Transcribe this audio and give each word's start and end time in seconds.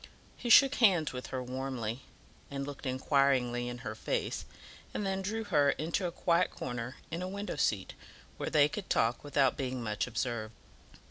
He 0.35 0.49
shook 0.49 0.73
hands 0.81 1.13
with 1.13 1.27
her 1.27 1.43
warmly, 1.43 2.01
and 2.49 2.65
looked 2.65 2.87
inquiringly 2.87 3.67
in 3.69 3.77
her 3.85 3.93
face, 3.93 4.45
and 4.95 5.05
then 5.05 5.21
drew 5.21 5.43
her 5.43 5.69
into 5.69 6.07
a 6.07 6.11
quiet 6.11 6.49
corner 6.49 6.95
in 7.11 7.21
a 7.21 7.27
window 7.27 7.55
seat, 7.55 7.93
where 8.37 8.49
they 8.49 8.67
could 8.67 8.89
talk 8.89 9.23
without 9.23 9.57
being 9.57 9.83
much 9.83 10.07
observed. 10.07 10.55